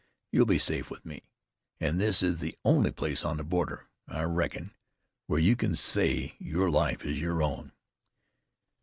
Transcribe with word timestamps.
You'll 0.31 0.47
be 0.47 0.57
safe 0.57 0.89
with 0.89 1.05
me, 1.05 1.21
an' 1.79 1.97
this 1.99 2.23
is 2.23 2.39
the 2.39 2.57
only 2.65 2.89
place 2.91 3.23
on 3.23 3.37
the 3.37 3.43
border, 3.43 3.87
I 4.07 4.23
reckon, 4.23 4.73
where 5.27 5.37
you 5.37 5.55
can 5.55 5.75
say 5.75 6.35
your 6.39 6.71
life 6.71 7.05
is 7.05 7.21
your 7.21 7.43
own." 7.43 7.71